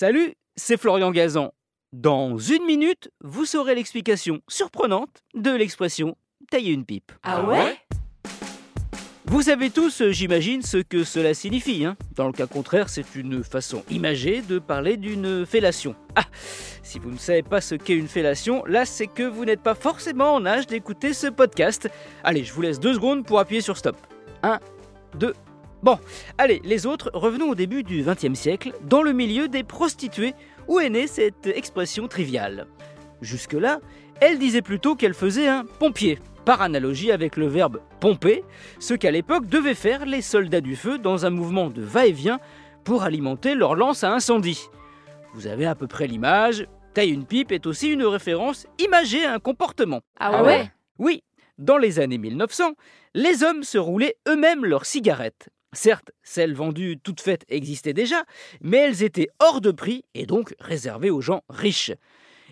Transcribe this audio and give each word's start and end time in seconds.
Salut, 0.00 0.32
c'est 0.56 0.80
Florian 0.80 1.10
Gazan. 1.10 1.52
Dans 1.92 2.38
une 2.38 2.64
minute, 2.64 3.10
vous 3.22 3.44
saurez 3.44 3.74
l'explication 3.74 4.40
surprenante 4.48 5.22
de 5.34 5.50
l'expression 5.50 6.16
tailler 6.50 6.72
une 6.72 6.86
pipe. 6.86 7.12
Ah 7.22 7.44
ouais? 7.44 7.76
Vous 9.26 9.42
savez 9.42 9.68
tous, 9.68 10.02
j'imagine, 10.08 10.62
ce 10.62 10.78
que 10.78 11.04
cela 11.04 11.34
signifie. 11.34 11.84
hein. 11.84 11.98
Dans 12.16 12.26
le 12.26 12.32
cas 12.32 12.46
contraire, 12.46 12.88
c'est 12.88 13.14
une 13.14 13.44
façon 13.44 13.84
imagée 13.90 14.40
de 14.40 14.58
parler 14.58 14.96
d'une 14.96 15.44
fellation. 15.44 15.94
Ah, 16.16 16.24
si 16.82 16.98
vous 16.98 17.10
ne 17.10 17.18
savez 17.18 17.42
pas 17.42 17.60
ce 17.60 17.74
qu'est 17.74 17.92
une 17.92 18.08
fellation, 18.08 18.64
là 18.64 18.86
c'est 18.86 19.06
que 19.06 19.24
vous 19.24 19.44
n'êtes 19.44 19.62
pas 19.62 19.74
forcément 19.74 20.32
en 20.32 20.46
âge 20.46 20.66
d'écouter 20.66 21.12
ce 21.12 21.26
podcast. 21.26 21.90
Allez, 22.24 22.44
je 22.44 22.54
vous 22.54 22.62
laisse 22.62 22.80
deux 22.80 22.94
secondes 22.94 23.26
pour 23.26 23.38
appuyer 23.38 23.60
sur 23.60 23.76
stop. 23.76 23.98
Un, 24.42 24.60
deux. 25.18 25.34
Bon, 25.82 25.98
allez, 26.36 26.60
les 26.64 26.84
autres, 26.84 27.10
revenons 27.14 27.48
au 27.48 27.54
début 27.54 27.82
du 27.82 28.02
XXe 28.02 28.38
siècle, 28.38 28.72
dans 28.82 29.02
le 29.02 29.12
milieu 29.12 29.48
des 29.48 29.64
prostituées, 29.64 30.34
où 30.68 30.78
est 30.78 30.90
née 30.90 31.06
cette 31.06 31.46
expression 31.46 32.06
triviale? 32.06 32.66
Jusque-là, 33.22 33.80
elle 34.20 34.38
disait 34.38 34.60
plutôt 34.60 34.94
qu'elle 34.94 35.14
faisait 35.14 35.48
un 35.48 35.64
pompier, 35.64 36.18
par 36.44 36.60
analogie 36.60 37.12
avec 37.12 37.36
le 37.36 37.46
verbe 37.46 37.80
pomper, 37.98 38.44
ce 38.78 38.92
qu'à 38.92 39.10
l'époque 39.10 39.46
devaient 39.46 39.74
faire 39.74 40.04
les 40.04 40.20
soldats 40.20 40.60
du 40.60 40.76
feu 40.76 40.98
dans 40.98 41.24
un 41.24 41.30
mouvement 41.30 41.70
de 41.70 41.80
va-et-vient 41.80 42.40
pour 42.84 43.02
alimenter 43.02 43.54
leur 43.54 43.74
lance 43.74 44.04
à 44.04 44.12
incendie. 44.12 44.68
Vous 45.32 45.46
avez 45.46 45.64
à 45.64 45.74
peu 45.74 45.86
près 45.86 46.06
l'image, 46.06 46.66
taille 46.92 47.10
une 47.10 47.24
pipe 47.24 47.52
est 47.52 47.66
aussi 47.66 47.90
une 47.90 48.04
référence 48.04 48.66
imagée 48.78 49.24
à 49.24 49.32
un 49.34 49.38
comportement. 49.38 50.00
Ah 50.18 50.42
ouais 50.42 50.70
Oui, 50.98 51.22
dans 51.56 51.78
les 51.78 52.00
années 52.00 52.18
1900, 52.18 52.72
les 53.14 53.44
hommes 53.44 53.62
se 53.62 53.78
roulaient 53.78 54.16
eux-mêmes 54.28 54.64
leurs 54.64 54.86
cigarettes. 54.86 55.48
Certes, 55.72 56.10
celles 56.22 56.54
vendues 56.54 56.98
toutes 57.02 57.20
faites 57.20 57.44
existaient 57.48 57.92
déjà, 57.92 58.24
mais 58.60 58.78
elles 58.78 59.02
étaient 59.02 59.28
hors 59.38 59.60
de 59.60 59.70
prix 59.70 60.04
et 60.14 60.26
donc 60.26 60.54
réservées 60.58 61.10
aux 61.10 61.20
gens 61.20 61.42
riches. 61.48 61.92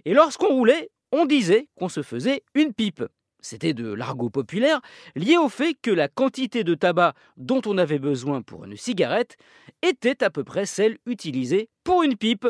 Et 0.05 0.15
lorsqu'on 0.15 0.49
roulait, 0.49 0.91
on 1.11 1.27
disait 1.27 1.69
qu'on 1.77 1.89
se 1.89 2.03
faisait 2.03 2.43
une 2.55 2.73
pipe. 2.73 3.03
C'était 3.41 3.75
de 3.75 3.93
l'argot 3.93 4.31
populaire 4.31 4.81
lié 5.15 5.37
au 5.37 5.49
fait 5.49 5.75
que 5.81 5.91
la 5.91 6.09
quantité 6.09 6.65
de 6.65 6.75
tabac 6.75 7.15
dont 7.37 7.63
on 7.67 7.79
avait 7.79 7.99
besoin 8.01 8.43
pour 8.43 8.65
une 8.65 8.77
cigarette 8.77 9.37
était 9.83 10.25
à 10.25 10.31
peu 10.31 10.45
près 10.45 10.67
celle 10.67 10.99
utilisée 11.07 11.69
pour 11.85 12.03
une 12.03 12.17
pipe. 12.17 12.49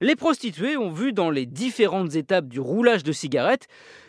Les 0.00 0.16
prostituées 0.16 0.76
ont 0.76 0.90
vu 0.90 1.12
dans 1.12 1.30
les 1.30 1.46
différentes 1.46 2.14
étapes 2.16 2.48
du 2.48 2.60
roulage 2.60 3.04
de 3.04 3.12
cigarettes 3.12 3.68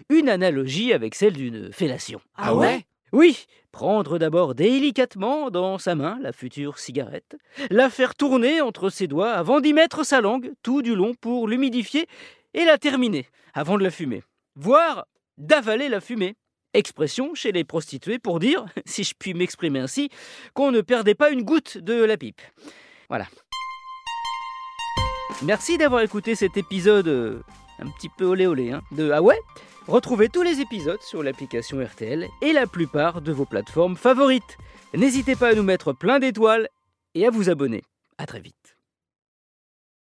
une 0.10 0.30
analogie 0.30 0.94
avec 0.94 1.16
celle 1.16 1.34
d'une 1.34 1.72
fellation. 1.72 2.20
Ah 2.36 2.56
ouais? 2.56 2.86
Oui, 3.12 3.46
prendre 3.76 4.18
d'abord 4.18 4.56
délicatement 4.56 5.52
dans 5.52 5.78
sa 5.78 5.96
main 5.96 6.18
la 6.22 6.32
future 6.32 6.80
cigarette, 6.80 7.36
la 7.70 7.90
faire 7.90 8.16
tourner 8.16 8.62
entre 8.62 8.90
ses 8.90 9.06
doigts 9.06 9.34
avant 9.34 9.60
d'y 9.60 9.74
mettre 9.74 10.06
sa 10.06 10.22
langue 10.22 10.54
tout 10.64 10.82
du 10.82 10.96
long 10.96 11.14
pour 11.14 11.46
l'humidifier 11.46 12.08
et 12.54 12.64
la 12.64 12.78
terminer 12.78 13.28
avant 13.54 13.78
de 13.78 13.84
la 13.84 13.92
fumer. 13.92 14.24
Voire 14.56 15.08
d'avaler 15.38 15.90
la 15.90 16.00
fumée. 16.00 16.36
Expression 16.74 17.36
chez 17.36 17.52
les 17.52 17.66
prostituées 17.66 18.18
pour 18.18 18.40
dire, 18.40 18.66
si 18.86 19.04
je 19.04 19.14
puis 19.14 19.34
m'exprimer 19.34 19.80
ainsi, 19.80 20.08
qu'on 20.54 20.72
ne 20.72 20.80
perdait 20.80 21.14
pas 21.14 21.30
une 21.30 21.44
goutte 21.44 21.78
de 21.78 22.02
la 22.02 22.16
pipe. 22.16 22.42
Voilà. 23.10 23.28
Merci 25.44 25.78
d'avoir 25.78 26.02
écouté 26.02 26.36
cet 26.36 26.56
épisode 26.56 27.10
euh, 27.10 27.42
un 27.80 27.88
petit 27.88 28.08
peu 28.08 28.24
olé 28.24 28.48
olé 28.48 28.72
hein, 28.72 28.82
de 28.94 29.12
Ah 29.12 29.22
ouais? 29.22 29.40
Retrouvez 29.88 30.30
tous 30.30 30.42
les 30.42 30.62
épisodes 30.62 31.02
sur 31.04 31.22
l'application 31.22 31.78
RTL 31.80 32.28
et 32.42 32.54
la 32.54 32.66
plupart 32.66 33.22
de 33.22 33.32
vos 33.32 33.46
plateformes 33.46 33.96
favorites. 33.96 34.58
N'hésitez 34.96 35.36
pas 35.36 35.50
à 35.50 35.54
nous 35.54 35.62
mettre 35.62 35.94
plein 35.94 36.18
d'étoiles 36.18 36.68
et 37.14 37.28
à 37.28 37.30
vous 37.30 37.52
abonner. 37.52 37.84
À 38.18 38.26
très 38.26 38.40
vite. 38.40 38.65